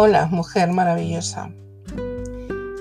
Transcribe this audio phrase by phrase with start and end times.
[0.00, 1.50] Hola, mujer maravillosa.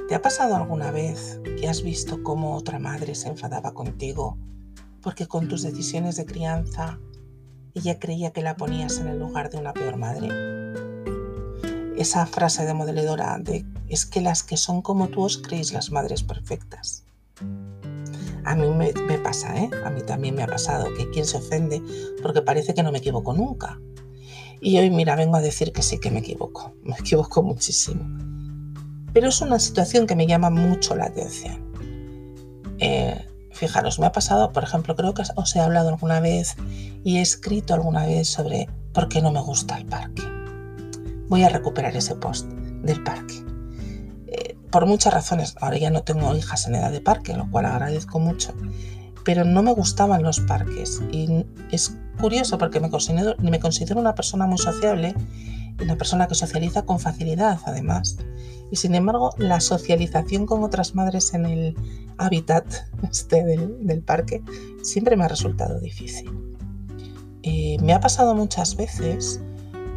[0.07, 4.37] ¿Te ha pasado alguna vez que has visto cómo otra madre se enfadaba contigo
[5.01, 6.99] porque con tus decisiones de crianza
[7.74, 10.29] ella creía que la ponías en el lugar de una peor madre?
[11.97, 15.89] Esa frase de modeladora de es que las que son como tú os creéis las
[15.89, 17.03] madres perfectas.
[18.43, 19.71] A mí me pasa, ¿eh?
[19.84, 21.81] A mí también me ha pasado que quien se ofende
[22.21, 23.79] porque parece que no me equivoco nunca
[24.61, 28.05] y hoy, mira, vengo a decir que sí que me equivoco, me equivoco muchísimo.
[29.13, 31.71] Pero es una situación que me llama mucho la atención.
[32.80, 36.55] Eh, fijaros, me ha pasado, por ejemplo, creo que os he hablado alguna vez
[37.03, 40.23] y he escrito alguna vez sobre por qué no me gusta el parque.
[41.27, 43.35] Voy a recuperar ese post del parque.
[44.27, 47.66] Eh, por muchas razones, ahora ya no tengo hijas en edad de parque, lo cual
[47.66, 48.53] agradezco mucho,
[49.27, 54.16] pero no me gustaban los parques y es curioso porque me considero, me considero una
[54.16, 55.14] persona muy sociable,
[55.84, 58.17] una persona que socializa con facilidad además.
[58.72, 61.75] Y sin embargo, la socialización con otras madres en el
[62.17, 62.66] hábitat
[63.11, 64.42] este del, parque
[64.81, 66.31] siempre me ha resultado difícil.
[67.44, 69.41] Eh, me ha pasado muchas veces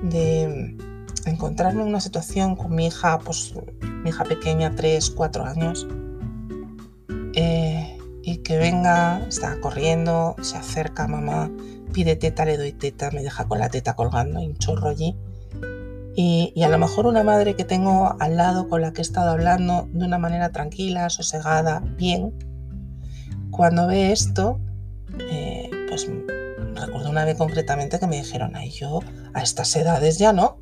[0.02, 0.76] de
[1.24, 3.54] encontrarme en una situación con mi hija, pues
[4.02, 5.86] mi hija pequeña, 3, 4 años,
[7.36, 7.89] eh,
[8.22, 11.50] y que venga, está corriendo, se acerca mamá,
[11.92, 15.16] pide teta, le doy teta, me deja con la teta colgando, un chorro allí.
[16.16, 19.30] Y, a lo mejor una madre que tengo al lado con la que he estado
[19.30, 22.34] hablando de una manera tranquila, sosegada, bien,
[23.50, 24.60] cuando ve esto,
[25.30, 26.08] eh, pues
[26.74, 29.00] recuerdo una vez concretamente que me dijeron, ay, yo
[29.34, 30.59] a estas edades ya no.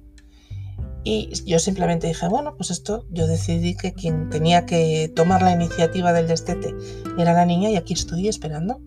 [1.10, 5.52] Y yo simplemente dije, bueno, pues esto yo decidí que quien tenía que tomar la
[5.52, 6.74] iniciativa del destete
[7.18, 8.82] era la niña y aquí estoy esperando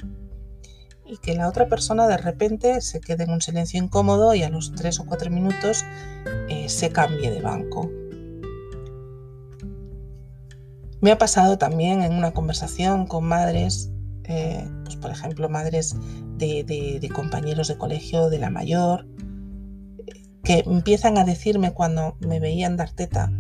[1.04, 4.52] y que la otra persona de repente se quede en un silencio incómodo y a
[4.52, 5.84] los tres o cuatro minutos
[6.48, 7.90] eh, se cambie de banco.
[11.02, 13.90] Me ha pasado también en una conversación con madres,
[14.26, 15.96] eh, pues por ejemplo, madres
[16.38, 19.08] de, compañeros de colegio de la mayor,
[20.44, 23.32] que empiezan a decirme cuando me veían dar teta,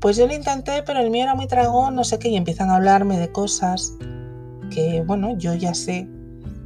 [0.00, 2.70] pues yo lo intenté, pero el mío era muy tragón, no sé qué, y empiezan
[2.70, 3.94] a hablarme de cosas
[4.70, 6.08] que, bueno, yo ya sé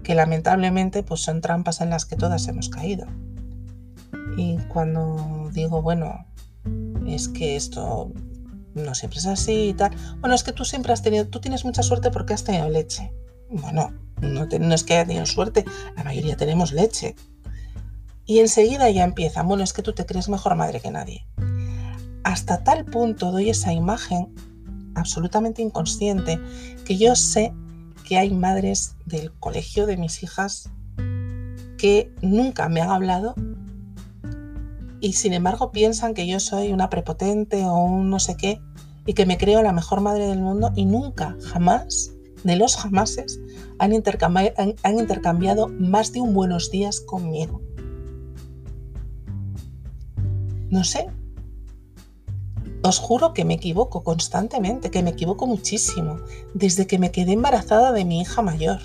[0.03, 3.07] que lamentablemente pues son trampas en las que todas hemos caído.
[4.37, 6.27] Y cuando digo, bueno,
[7.07, 8.13] es que esto
[8.75, 11.65] no siempre es así y tal, bueno, es que tú siempre has tenido, tú tienes
[11.65, 13.13] mucha suerte porque has tenido leche.
[13.51, 15.65] Bueno, no, no es que haya tenido suerte,
[15.97, 17.17] la mayoría tenemos leche.
[18.27, 21.25] Y enseguida ya empieza, bueno, es que tú te crees mejor madre que nadie.
[22.25, 24.35] Hasta tal punto doy esa imagen
[24.97, 26.41] absolutamente inconsciente
[26.85, 27.53] que yo sé
[28.05, 30.71] que hay madres del colegio de mis hijas
[31.79, 33.35] que nunca me han hablado
[35.01, 38.61] y sin embargo piensan que yo soy una prepotente o un no sé qué
[39.07, 42.13] y que me creo la mejor madre del mundo y nunca, jamás,
[42.43, 43.41] de los jamases,
[43.79, 43.93] han,
[44.83, 47.66] han intercambiado más de un buenos días conmigo.
[50.71, 51.09] No sé,
[52.83, 56.19] os juro que me equivoco constantemente, que me equivoco muchísimo,
[56.55, 58.81] desde que me quedé embarazada de mi hija mayor.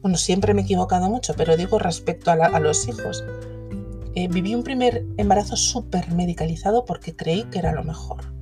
[0.00, 3.22] Bueno, siempre me he equivocado mucho, pero digo respecto a, los hijos.
[4.14, 8.32] Eh, viví un primer embarazo súper medicalizado porque creí que era lo mejor.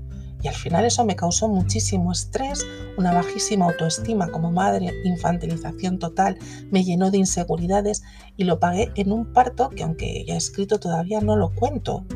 [0.43, 2.65] Y al final eso me causó muchísimo estrés,
[2.97, 6.39] una bajísima autoestima como madre, infantilización total,
[6.71, 8.03] me llenó de inseguridades
[8.37, 12.07] y lo pagué en un parto que aunque ya he escrito todavía no lo cuento.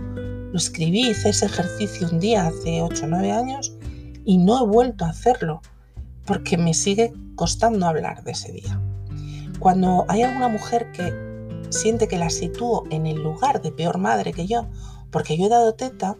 [0.54, 3.76] Lo escribí, hice ese ejercicio un día hace 8 o 9 años
[4.25, 5.60] y no he vuelto a hacerlo
[6.26, 8.81] porque me sigue costando hablar de ese día.
[9.59, 11.12] Cuando hay alguna mujer que
[11.70, 14.69] siente que la sitúo en el lugar de peor madre que yo,
[15.10, 16.16] porque yo he dado teta,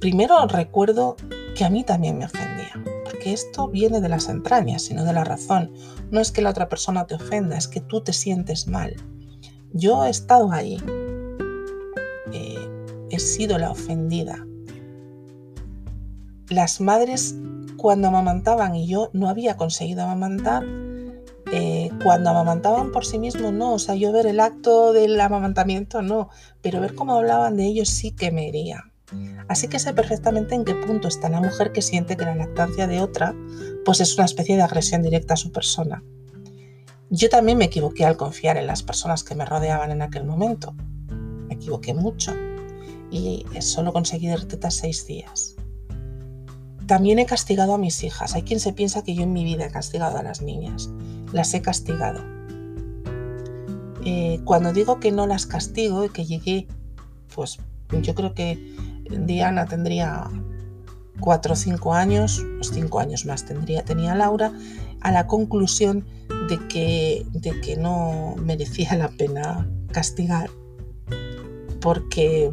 [0.00, 1.14] primero recuerdo
[1.54, 2.72] que a mí también me ofendía,
[3.04, 5.72] porque esto viene de las entrañas, sino de la razón.
[6.10, 8.96] No es que la otra persona te ofenda, es que tú te sientes mal.
[9.72, 10.82] Yo he estado ahí,
[13.20, 14.46] sido la ofendida.
[16.48, 17.34] Las madres
[17.76, 20.64] cuando amamantaban y yo no había conseguido amamantar,
[21.52, 26.02] eh, cuando amamantaban por sí mismos no, o sea, yo ver el acto del amamantamiento
[26.02, 26.28] no,
[26.60, 28.84] pero ver cómo hablaban de ellos sí que me hería.
[29.48, 32.86] Así que sé perfectamente en qué punto está la mujer que siente que la lactancia
[32.86, 33.34] de otra
[33.86, 36.02] pues es una especie de agresión directa a su persona.
[37.08, 40.74] Yo también me equivoqué al confiar en las personas que me rodeaban en aquel momento.
[41.48, 42.34] Me equivoqué mucho
[43.10, 45.56] y solo conseguí dar tetas seis días.
[46.86, 48.34] También he castigado a mis hijas.
[48.34, 50.88] Hay quien se piensa que yo en mi vida he castigado a las niñas.
[51.32, 52.22] Las he castigado.
[54.04, 56.66] Eh, cuando digo que no las castigo y que llegué,
[57.34, 57.58] pues
[58.02, 58.74] yo creo que
[59.10, 60.30] Diana tendría
[61.20, 64.52] cuatro o cinco años, los cinco años más tendría, tenía Laura,
[65.00, 66.06] a la conclusión
[66.48, 70.48] de que, de que no merecía la pena castigar
[71.80, 72.50] porque,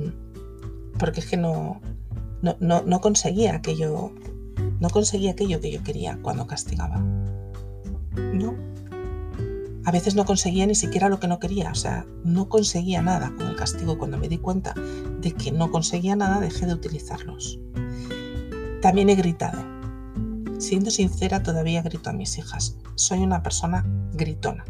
[1.05, 1.81] porque es que no,
[2.41, 4.11] no, no, conseguía aquello,
[4.79, 6.97] no conseguía aquello que yo quería cuando castigaba.
[8.33, 8.55] No.
[9.85, 13.31] A veces no conseguía ni siquiera lo que no quería, o sea, no conseguía nada
[13.37, 13.99] con el castigo.
[13.99, 14.73] Cuando me di cuenta
[15.21, 17.59] de que no conseguía nada, dejé de utilizarlos.
[18.81, 19.63] También he gritado.
[20.57, 22.79] Siendo sincera, todavía grito a mis hijas.
[22.95, 24.65] Soy una persona gritona.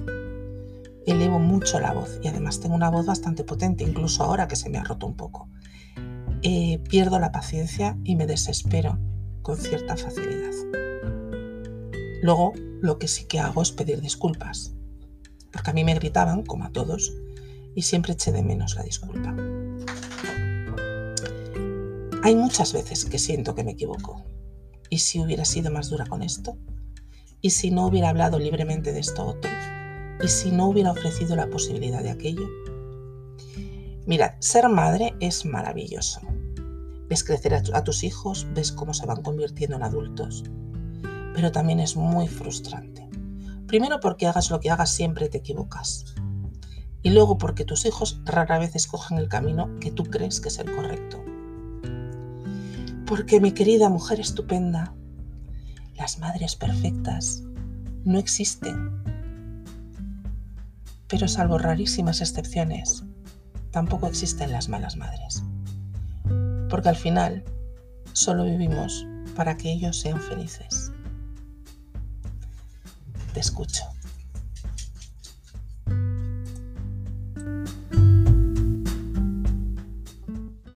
[1.05, 4.69] Elevo mucho la voz y además tengo una voz bastante potente, incluso ahora que se
[4.69, 5.47] me ha roto un poco.
[6.47, 8.99] Eh, pierdo la paciencia y me desespero
[9.41, 10.53] con cierta facilidad.
[12.21, 14.75] Luego, lo que sí que hago es pedir disculpas,
[15.51, 17.15] porque a mí me gritaban, como a todos,
[17.73, 19.35] y siempre eché de menos la disculpa.
[22.21, 24.23] Hay muchas veces que siento que me equivoco.
[24.91, 26.59] ¿Y si hubiera sido más dura con esto?
[27.41, 29.49] ¿Y si no hubiera hablado libremente de esto otro?
[30.23, 32.47] ¿Y si no hubiera ofrecido la posibilidad de aquello?
[34.05, 36.21] Mirad, ser madre es maravilloso.
[37.09, 40.43] Ves crecer a, tus hijos, ves cómo se van convirtiendo en adultos.
[41.33, 43.07] Pero también es muy frustrante.
[43.67, 46.15] Primero porque hagas lo que hagas siempre te equivocas.
[47.03, 50.57] Y luego porque tus hijos rara vez escogen el camino que tú crees que es
[50.59, 51.23] el correcto.
[53.05, 54.95] Porque mi querida mujer estupenda,
[55.95, 57.43] las madres perfectas
[58.03, 59.03] no existen.
[61.07, 63.03] Pero salvo rarísimas excepciones,
[63.71, 65.43] tampoco existen las malas madres.
[66.69, 67.43] Porque al final
[68.13, 70.91] solo vivimos para que ellos sean felices.
[73.33, 73.83] Te escucho.